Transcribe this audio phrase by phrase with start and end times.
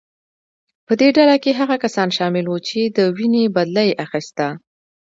[0.85, 4.47] په دې ډله کې هغه کسان شامل وو چې د وینې بدله یې اخیسته.